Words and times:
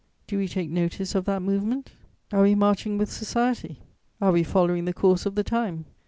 Do 0.25 0.39
we 0.39 0.47
take 0.47 0.71
notice 0.71 1.13
of 1.13 1.25
that 1.25 1.43
movement? 1.43 1.91
Are 2.33 2.41
we 2.41 2.55
marching 2.55 2.97
with 2.97 3.11
society? 3.11 3.83
Are 4.19 4.31
we 4.31 4.41
following 4.41 4.85
the 4.85 4.93
course 4.93 5.27
of 5.27 5.35
the 5.35 5.43
time? 5.43 5.85